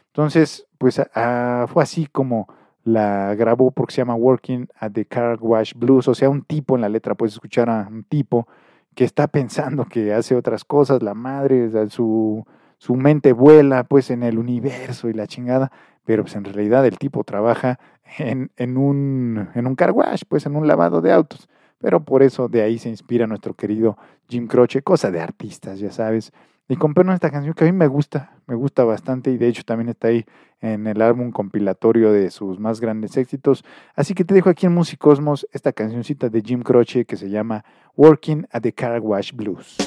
[0.07, 2.47] Entonces, pues ah, fue así como
[2.84, 6.75] la grabó porque se llama Working at the Car Wash Blues, o sea, un tipo
[6.75, 8.47] en la letra, puedes escuchar a un tipo
[8.95, 12.45] que está pensando que hace otras cosas, la madre, su,
[12.77, 15.71] su mente vuela pues en el universo y la chingada,
[16.03, 17.79] pero pues en realidad el tipo trabaja
[18.17, 22.23] en, en, un, en un car wash, pues en un lavado de autos, pero por
[22.23, 26.32] eso de ahí se inspira nuestro querido Jim Croce, cosa de artistas, ya sabes.
[26.67, 29.63] Y compré esta canción que a mí me gusta, me gusta bastante y de hecho
[29.63, 30.25] también está ahí
[30.62, 33.66] en el álbum compilatorio de sus más grandes éxitos.
[33.95, 37.66] Así que te dejo aquí en Musicosmos esta cancioncita de Jim Croce que se llama
[37.95, 39.78] Working at the Car Wash Blues.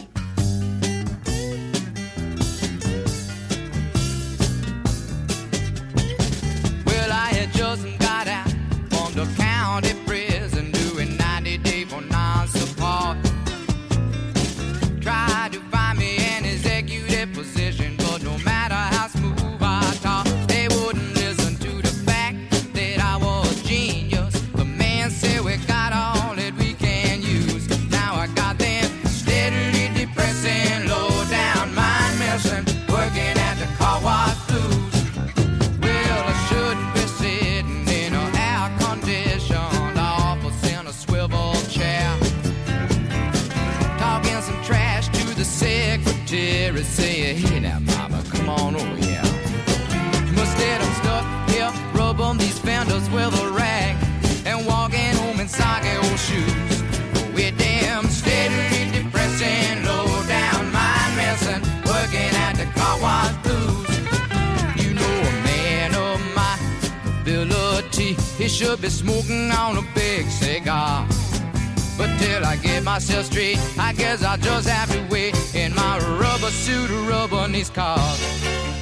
[72.95, 77.69] Myself straight, I guess I'll just have to wait in my rubber suit, rubber these
[77.69, 78.74] cars.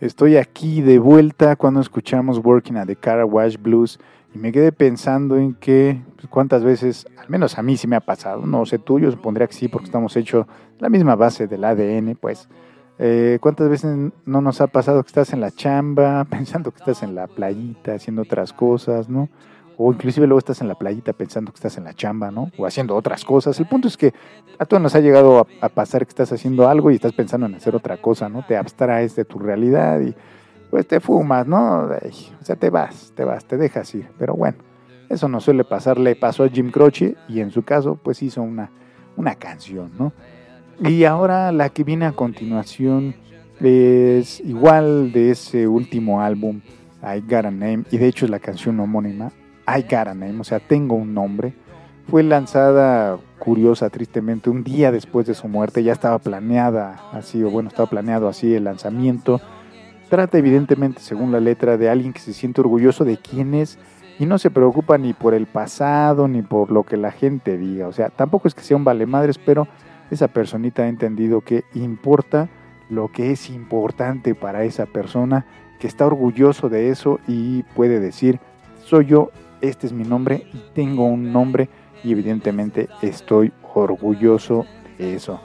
[0.00, 3.98] Estoy aquí de vuelta cuando escuchamos Working at the Car Wash Blues
[4.32, 7.96] y me quedé pensando en que pues, cuántas veces, al menos a mí sí me
[7.96, 10.46] ha pasado, no sé tú, yo supondría que sí porque estamos hechos
[10.78, 12.48] la misma base del ADN, pues.
[13.00, 17.02] Eh, ¿Cuántas veces no nos ha pasado que estás en la chamba, pensando que estás
[17.02, 19.28] en la playita, haciendo otras cosas, ¿no?
[19.80, 22.50] O inclusive luego estás en la playita pensando que estás en la chamba, ¿no?
[22.58, 23.58] O haciendo otras cosas.
[23.60, 24.12] El punto es que
[24.58, 27.54] a todos nos ha llegado a, pasar que estás haciendo algo y estás pensando en
[27.54, 28.44] hacer otra cosa, ¿no?
[28.44, 30.16] Te abstraes de tu realidad y
[30.68, 31.82] pues te fumas, ¿no?
[31.84, 34.08] O sea, te vas, te vas, te dejas ir.
[34.18, 34.58] Pero bueno,
[35.08, 35.96] eso no suele pasar.
[35.96, 38.72] Le pasó a Jim Croce y en su caso, pues hizo una,
[39.16, 40.12] una canción, ¿no?
[40.80, 43.14] Y ahora la que viene a continuación
[43.60, 46.62] es igual de ese último álbum,
[47.00, 49.30] I Got a Name, y de hecho es la canción homónima,
[49.68, 51.52] I Got a o sea, tengo un nombre.
[52.08, 57.50] Fue lanzada, curiosa, tristemente, un día después de su muerte, ya estaba planeada así, o
[57.50, 59.42] bueno, estaba planeado así el lanzamiento.
[60.08, 63.78] Trata evidentemente, según la letra, de alguien que se siente orgulloso de quién es
[64.18, 67.88] y no se preocupa ni por el pasado ni por lo que la gente diga.
[67.88, 69.68] O sea, tampoco es que sea un vale madres, pero
[70.10, 72.48] esa personita ha entendido que importa
[72.88, 75.44] lo que es importante para esa persona,
[75.78, 78.40] que está orgulloso de eso y puede decir,
[78.82, 79.30] soy yo,
[79.60, 81.68] este es mi nombre y tengo un nombre
[82.04, 84.64] y evidentemente estoy orgulloso
[84.98, 85.40] de eso.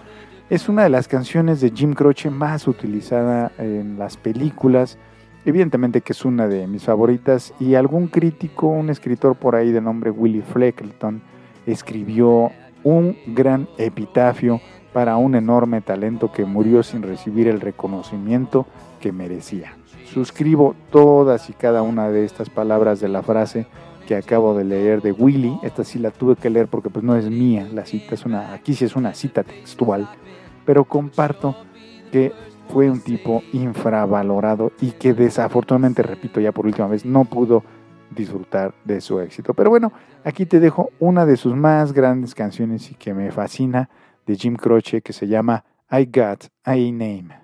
[0.50, 4.98] Es una de las canciones de Jim Croce más utilizada en las películas,
[5.46, 9.82] evidentemente que es una de mis favoritas y algún crítico, un escritor por ahí de
[9.82, 11.22] nombre Willie Fleckleton,
[11.66, 12.52] escribió
[12.84, 14.62] un gran epitafio
[14.92, 18.68] para un enorme talento que murió sin recibir el reconocimiento
[19.00, 19.76] que merecía.
[20.14, 23.66] Suscribo todas y cada una de estas palabras de la frase
[24.08, 25.60] que acabo de leer de Willy.
[25.64, 28.54] Esta sí la tuve que leer porque pues no es mía la cita, es una,
[28.54, 30.08] aquí sí es una cita textual,
[30.66, 31.56] pero comparto
[32.12, 32.32] que
[32.70, 37.64] fue un tipo infravalorado y que desafortunadamente, repito ya por última vez, no pudo
[38.12, 39.54] disfrutar de su éxito.
[39.54, 39.92] Pero bueno,
[40.24, 43.90] aquí te dejo una de sus más grandes canciones y que me fascina
[44.26, 47.44] de Jim Croce que se llama I Got a Name.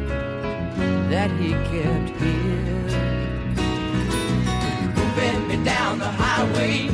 [1.11, 2.87] that he kept here.
[4.95, 6.87] Moving me down the highway,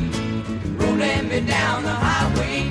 [0.80, 2.64] rolling me down the highway,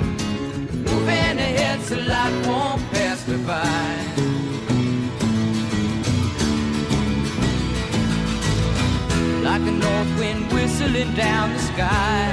[0.88, 3.88] moving ahead so life won't pass me by.
[9.48, 12.24] Like a north wind whistling down the sky,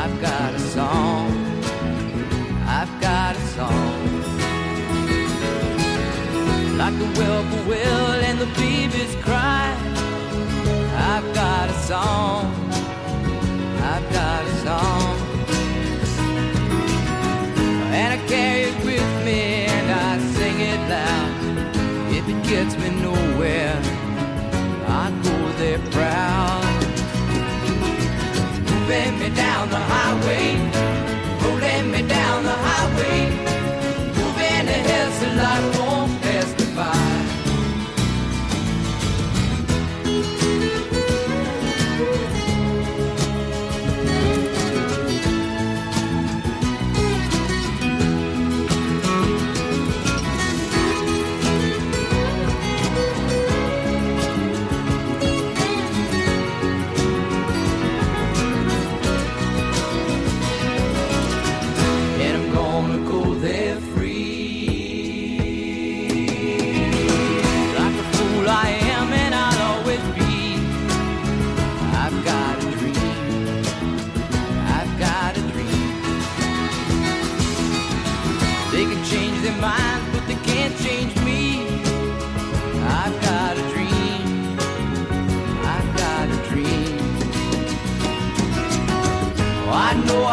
[0.00, 1.30] I've got a song.
[2.66, 3.99] I've got a song
[6.80, 9.68] like the whippoorwill and the babies cry.
[11.12, 12.42] I've got a song,
[13.92, 15.12] I've got a song,
[17.98, 19.40] and I carry it with me
[19.76, 21.32] and I sing it loud.
[22.18, 23.78] If it gets me nowhere,
[25.02, 26.64] I go there proud.
[28.70, 30.46] Moving me down the highway,
[31.42, 33.18] rolling me down the highway,
[34.16, 35.79] moving ahead so life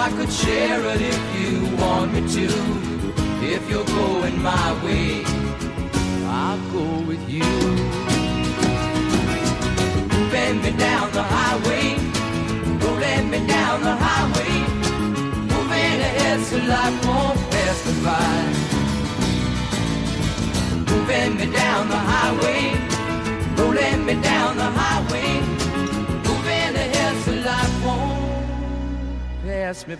[0.08, 2.47] I could share it if you want me to.
[3.55, 5.22] If you're going my way,
[6.26, 7.51] I'll go with you.
[10.32, 11.88] Bend me down the highway,
[12.84, 14.53] rolling me down the highway,
[15.51, 18.43] moving ahead so life won't pass me by.
[20.89, 22.62] Moving me down the highway,
[23.58, 25.30] rolling me down the highway,
[26.28, 28.07] moving ahead so life won't
[29.88, 29.97] me.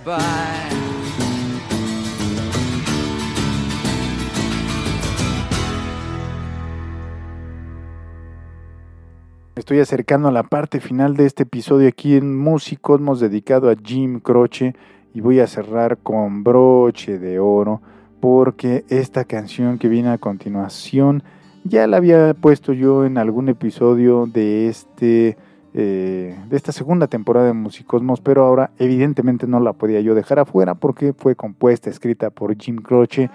[9.56, 13.76] Estoy acercando a la parte final de este episodio aquí en Músicos, hemos dedicado a
[13.76, 14.76] Jim Croce
[15.14, 17.82] y voy a cerrar con broche de oro
[18.20, 21.24] porque esta canción que viene a continuación
[21.64, 25.38] ya la había puesto yo en algún episodio de este
[25.80, 30.40] eh, de esta segunda temporada de Musicosmos, pero ahora evidentemente no la podía yo dejar
[30.40, 33.30] afuera porque fue compuesta, escrita por Jim Croce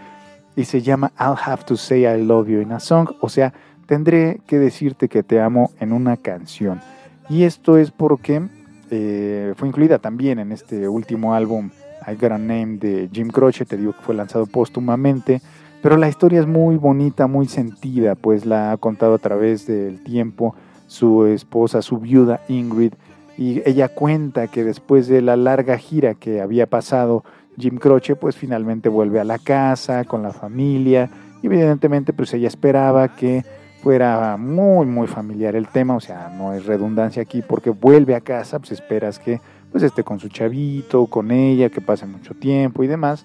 [0.57, 3.53] y se llama I'll Have to Say I Love You in a Song, o sea,
[3.87, 6.81] tendré que decirte que te amo en una canción.
[7.29, 8.43] Y esto es porque
[8.91, 11.71] eh, fue incluida también en este último álbum
[12.09, 15.41] I Got a Name de Jim Croce, te digo que fue lanzado póstumamente,
[15.81, 20.03] pero la historia es muy bonita, muy sentida, pues la ha contado a través del
[20.03, 20.57] tiempo
[20.93, 22.93] su esposa, su viuda Ingrid,
[23.39, 27.25] y ella cuenta que después de la larga gira que había pasado
[27.59, 31.09] Jim Croce, pues finalmente vuelve a la casa con la familia,
[31.43, 33.43] y evidentemente pues ella esperaba que
[33.83, 38.21] fuera muy muy familiar el tema, o sea, no es redundancia aquí porque vuelve a
[38.21, 39.41] casa, pues esperas que
[39.73, 43.25] pues esté con su chavito, con ella, que pase mucho tiempo y demás.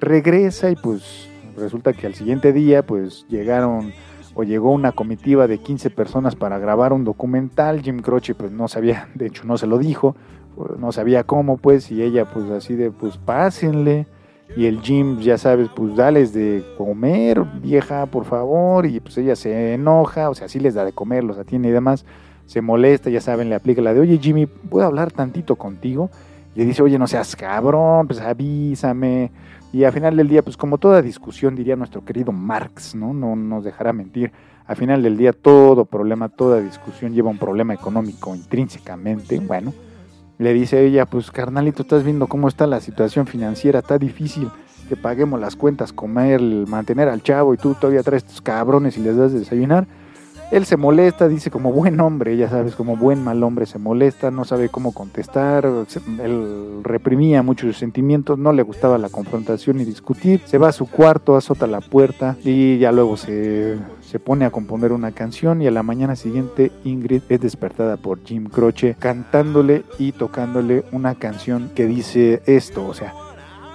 [0.00, 3.92] Regresa y pues resulta que al siguiente día pues llegaron
[4.34, 7.82] o llegó una comitiva de 15 personas para grabar un documental.
[7.82, 10.16] Jim Croce pues no sabía, de hecho no se lo dijo,
[10.78, 14.06] no sabía cómo pues y ella pues así de pues pásenle.
[14.56, 18.86] Y el Jim, ya sabes, pues dales de comer, vieja, por favor.
[18.86, 21.72] Y pues ella se enoja, o sea, sí les da de comer, los atiende y
[21.72, 22.04] demás.
[22.46, 26.10] Se molesta, ya saben, le aplica la de, oye Jimmy, ¿puedo hablar tantito contigo?
[26.54, 29.32] Le dice, oye, no seas cabrón, pues avísame.
[29.74, 33.12] Y al final del día, pues como toda discusión, diría nuestro querido Marx, ¿no?
[33.12, 34.30] No nos dejará mentir.
[34.66, 39.40] Al final del día, todo problema, toda discusión lleva un problema económico intrínsecamente.
[39.40, 39.74] Bueno,
[40.38, 44.48] le dice ella, pues carnalito, estás viendo cómo está la situación financiera, está difícil
[44.88, 49.00] que paguemos las cuentas, comer, mantener al chavo y tú todavía traes tus cabrones y
[49.00, 49.88] les das de desayunar.
[50.50, 54.30] Él se molesta, dice como buen hombre, ya sabes, como buen mal hombre se molesta,
[54.30, 55.64] no sabe cómo contestar,
[56.22, 60.72] él reprimía mucho sus sentimientos, no le gustaba la confrontación y discutir, se va a
[60.72, 65.62] su cuarto, azota la puerta y ya luego se, se pone a componer una canción
[65.62, 71.16] y a la mañana siguiente Ingrid es despertada por Jim Croce cantándole y tocándole una
[71.16, 73.14] canción que dice esto, o sea,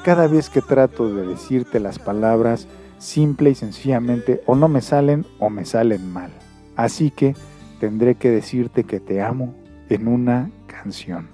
[0.04, 2.68] cada vez que trato de decirte las palabras,
[3.00, 6.32] simple y sencillamente o no me salen o me salen mal.
[6.80, 7.36] Así que
[7.82, 9.54] tendré que decirte que te amo
[9.90, 11.28] en una canción.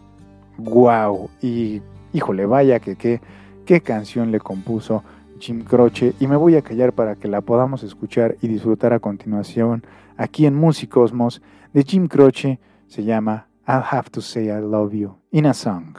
[0.57, 1.29] ¡Wow!
[1.39, 1.83] Y
[2.13, 3.21] híjole, vaya que qué,
[3.63, 5.03] qué canción le compuso
[5.39, 6.15] Jim Croce.
[6.19, 9.83] Y me voy a callar para que la podamos escuchar y disfrutar a continuación
[10.17, 11.43] aquí en Musicosmos
[11.73, 12.59] de Jim Croce.
[12.87, 15.95] Se llama I'll Have to Say I Love You in a Song.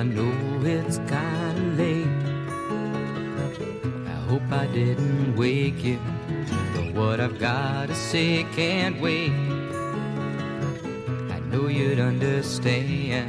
[0.00, 0.32] I know
[0.64, 2.06] it's kinda late.
[4.06, 5.98] I hope I didn't wake you.
[6.74, 9.34] But what I've gotta say can't wait.
[11.36, 13.28] I know you'd understand.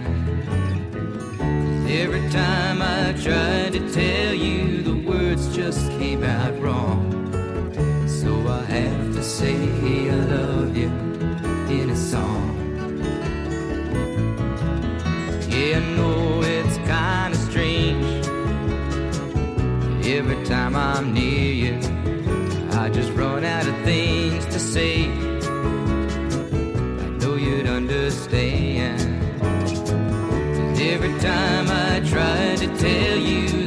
[1.89, 7.01] Every time I tried to tell you, the words just came out wrong.
[8.07, 9.57] So I have to say
[10.09, 10.91] I love you
[11.67, 12.47] in a song.
[15.49, 16.40] Yeah, I know
[16.91, 18.27] kinda strange.
[20.17, 21.75] Every time I'm near you,
[22.81, 25.05] I just run out of things to say.
[27.05, 28.99] I know you'd understand.
[30.93, 33.60] every time I tried to tell you,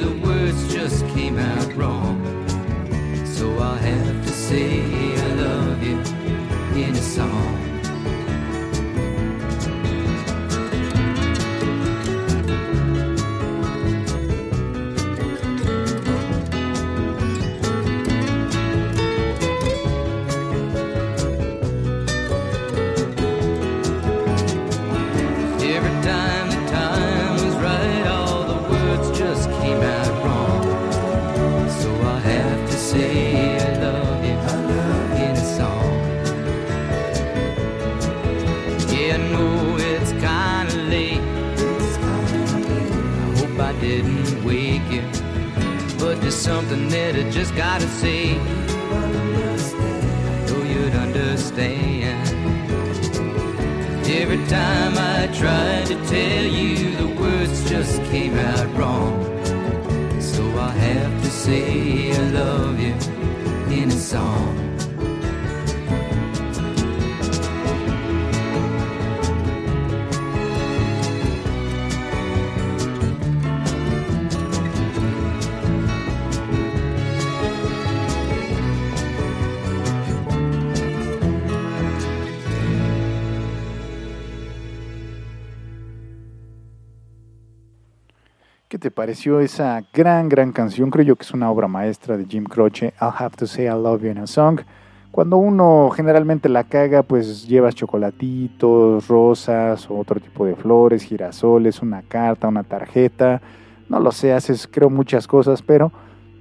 [89.05, 90.91] pareció esa gran, gran canción?
[90.91, 93.69] Creo yo que es una obra maestra de Jim Croce, I'll Have to Say I
[93.69, 94.63] Love You in a Song.
[95.11, 102.01] Cuando uno generalmente la caga, pues llevas chocolatitos, rosas, otro tipo de flores, girasoles, una
[102.01, 103.43] carta, una tarjeta.
[103.91, 105.93] No lo sé, haces creo muchas cosas, pero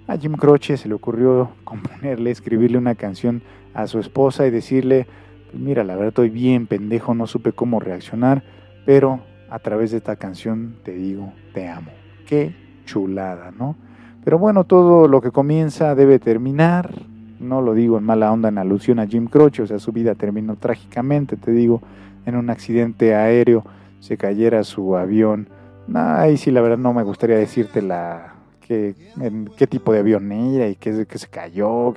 [0.07, 3.41] a Jim Croce se le ocurrió componerle, escribirle una canción
[3.74, 5.05] a su esposa y decirle,
[5.51, 8.41] pues mira, la verdad estoy bien pendejo, no supe cómo reaccionar,
[8.86, 12.02] pero a través de esta canción te digo, te amo.
[12.26, 12.55] Qué
[12.86, 13.76] chulada, ¿no?
[14.24, 16.93] Pero bueno, todo lo que comienza debe terminar.
[17.39, 20.15] No lo digo en mala onda en alusión a Jim Croce, o sea, su vida
[20.15, 21.82] terminó trágicamente, te digo,
[22.26, 23.65] en un accidente aéreo,
[23.99, 25.49] se cayera su avión.
[25.93, 30.76] Ahí sí, la verdad no me gustaría decirte la, qué, tipo de avión era y
[30.76, 31.93] qué, se cayó,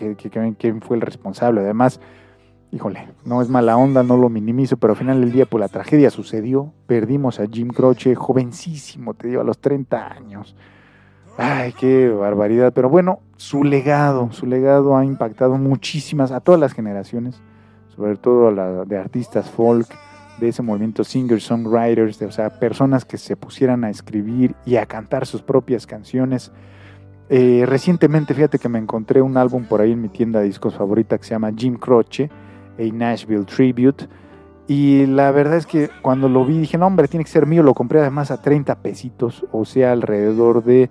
[0.59, 1.61] quién fue el responsable.
[1.61, 2.01] Además,
[2.73, 5.69] híjole, no es mala onda, no lo minimizo, pero al final del día, pues la
[5.69, 6.73] tragedia sucedió.
[6.87, 10.57] Perdimos a Jim Croce, jovencísimo, te digo, a los 30 años.
[11.39, 12.73] Ay, qué barbaridad.
[12.73, 17.41] Pero bueno, su legado, su legado ha impactado muchísimas, a todas las generaciones,
[17.95, 19.89] sobre todo a la de artistas folk,
[20.39, 25.27] de ese movimiento singer-songwriters, o sea, personas que se pusieran a escribir y a cantar
[25.27, 26.53] sus propias canciones.
[27.29, 30.75] Eh, recientemente, fíjate que me encontré un álbum por ahí en mi tienda de discos
[30.75, 32.31] favorita que se llama Jim Croce,
[32.79, 34.07] a Nashville Tribute.
[34.68, 37.62] Y la verdad es que cuando lo vi dije, no hombre, tiene que ser mío.
[37.62, 40.91] Lo compré además a 30 pesitos, o sea, alrededor de,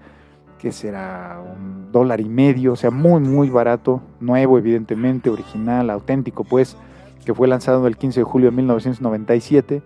[0.59, 1.41] ¿qué será?
[1.41, 4.01] Un dólar y medio, o sea, muy, muy barato.
[4.19, 6.77] Nuevo, evidentemente, original, auténtico, pues,
[7.25, 9.83] que fue lanzado el 15 de julio de 1997.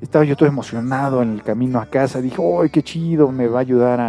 [0.00, 2.22] Estaba yo todo emocionado en el camino a casa.
[2.22, 3.32] Dije, ¡ay, qué chido!
[3.32, 4.00] Me va a ayudar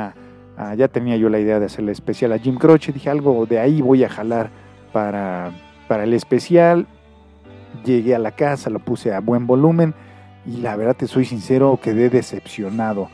[0.58, 2.94] a, Ya tenía yo la idea de hacerle especial a Jim Croce.
[2.94, 4.52] Dije, algo de ahí voy a jalar
[4.94, 5.52] para,
[5.88, 6.88] para el especial
[7.84, 9.94] llegué a la casa, lo puse a buen volumen
[10.46, 13.10] y la verdad te soy sincero, quedé decepcionado.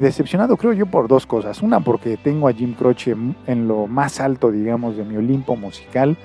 [0.00, 1.62] Decepcionado creo yo por dos cosas.
[1.62, 3.14] Una porque tengo a Jim Croce
[3.46, 6.16] en lo más alto, digamos, de mi Olimpo musical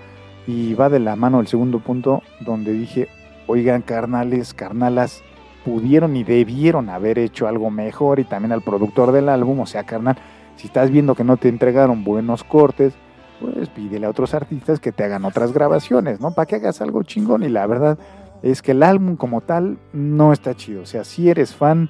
[0.48, 3.08] y va de la mano el segundo punto donde dije,
[3.46, 5.22] oigan carnales, carnalas,
[5.64, 9.84] pudieron y debieron haber hecho algo mejor y también al productor del álbum, o sea,
[9.84, 10.18] carnal,
[10.56, 12.94] si estás viendo que no te entregaron buenos cortes,
[13.40, 16.32] pues pídele a otros artistas que te hagan otras grabaciones, ¿no?
[16.32, 17.44] Para que hagas algo chingón.
[17.44, 17.98] Y la verdad
[18.42, 20.84] es que el álbum como tal no está chido.
[20.84, 21.90] O sea, si eres fan,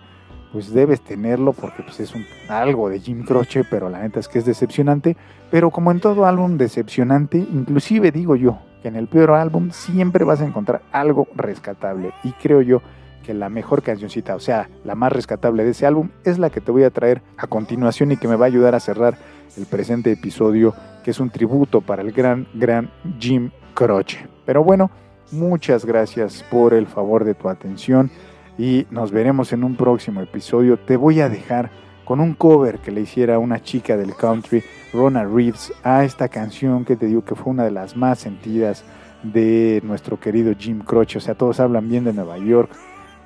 [0.52, 4.28] pues debes tenerlo porque pues, es un, algo de Jim Croce, pero la neta es
[4.28, 5.16] que es decepcionante.
[5.52, 10.24] Pero como en todo álbum decepcionante, inclusive digo yo que en el peor álbum siempre
[10.24, 12.14] vas a encontrar algo rescatable.
[12.24, 12.82] Y creo yo
[13.24, 16.62] que la mejor cancioncita, o sea, la más rescatable de ese álbum, es la que
[16.62, 19.18] te voy a traer a continuación y que me va a ayudar a cerrar
[19.58, 22.90] el presente episodio, que es un tributo para el gran, gran
[23.20, 24.28] Jim Croce.
[24.46, 24.92] Pero bueno,
[25.32, 28.12] muchas gracias por el favor de tu atención
[28.58, 30.78] y nos veremos en un próximo episodio.
[30.78, 31.72] Te voy a dejar
[32.04, 36.84] con un cover que le hiciera una chica del country, Rona Reeves, a esta canción
[36.84, 38.84] que te digo que fue una de las más sentidas
[39.24, 41.20] de nuestro querido Jim Croce.
[41.20, 42.72] O sea, todos hablan bien de Nueva York.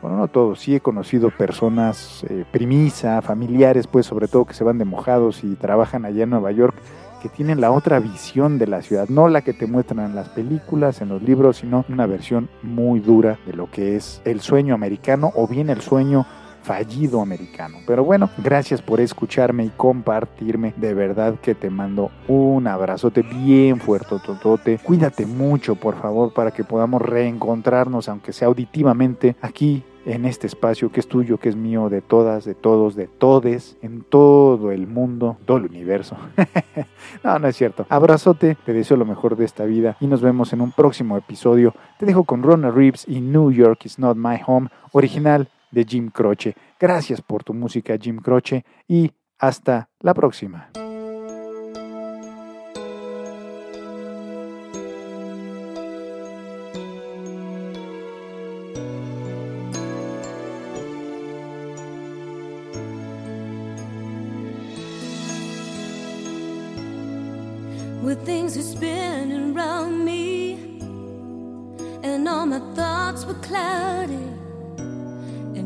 [0.04, 4.66] Bueno, no todos, sí he conocido personas, eh, primisa, familiares, pues sobre todo que se
[4.66, 6.76] van de mojados y trabajan allá en Nueva York,
[7.22, 10.28] que tienen la otra visión de la ciudad, no la que te muestran en las
[10.28, 14.76] películas, en los libros, sino una versión muy dura de lo que es el sueño
[14.76, 16.26] americano o bien el sueño
[16.64, 17.78] fallido americano.
[17.88, 20.74] Pero bueno, gracias por escucharme y compartirme.
[20.76, 24.80] De verdad que te mando un abrazote bien fuerte, totote.
[24.80, 30.92] Cuídate mucho, por favor, para que podamos reencontrarnos, aunque sea auditivamente, aquí en este espacio
[30.92, 34.88] que es tuyo, que es mío, de todas, de todos, de todes, en todo el
[34.88, 36.18] mundo, todo el universo.
[37.24, 37.86] no, no es cierto.
[37.90, 41.74] Abrazote, te deseo lo mejor de esta vida y nos vemos en un próximo episodio.
[42.00, 46.10] Te dejo con Rona Reeves y New York is not my home, original de Jim
[46.10, 46.56] Croce.
[46.80, 50.70] Gracias por tu música, Jim Croce, y hasta la próxima.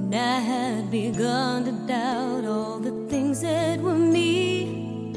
[0.07, 5.11] And I had begun to doubt all the things that were me.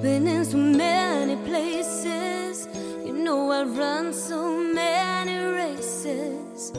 [0.00, 2.68] Been in so many places,
[3.04, 6.70] you know I've run so many races.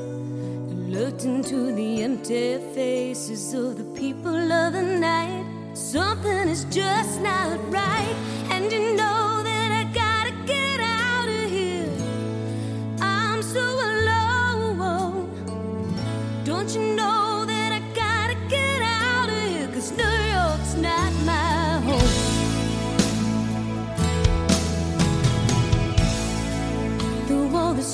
[0.96, 5.44] Looked into the empty faces of the people of the night.
[5.74, 8.16] Something is just not right,
[8.52, 9.17] and you know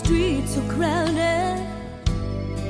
[0.03, 1.65] streets are crowded,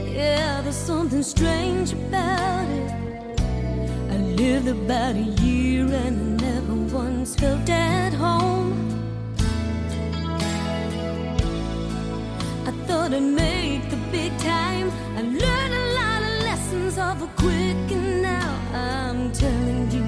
[0.06, 3.40] yeah, there's something strange about it.
[4.12, 8.74] I lived about a year and never once felt at home.
[12.68, 14.92] I thought I'd make the big time.
[15.18, 20.06] I learned a lot of lessons of a quick, and now I'm telling you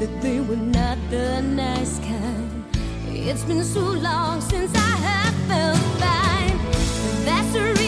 [0.00, 2.64] that they were not the nice kind.
[3.08, 6.25] It's been so long since I have felt fine.
[7.26, 7.85] That's the reason